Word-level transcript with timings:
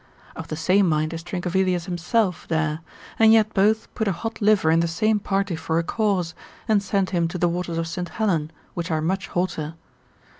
Of 0.35 0.47
the 0.47 0.55
same 0.55 0.89
mind 0.89 1.13
is 1.13 1.21
Trincavelius 1.21 1.85
himself 1.85 2.47
there, 2.47 2.79
and 3.19 3.31
yet 3.31 3.53
both 3.53 3.87
put 3.93 4.07
a 4.07 4.11
hot 4.11 4.41
liver 4.41 4.71
in 4.71 4.79
the 4.79 4.87
same 4.87 5.19
party 5.19 5.55
for 5.55 5.77
a 5.77 5.83
cause, 5.83 6.33
and 6.67 6.81
send 6.81 7.11
him 7.11 7.27
to 7.27 7.37
the 7.37 7.47
waters 7.47 7.77
of 7.77 7.87
St. 7.87 8.09
Helen, 8.09 8.49
which 8.73 8.89
are 8.89 8.99
much 9.01 9.27
hotter. 9.27 9.75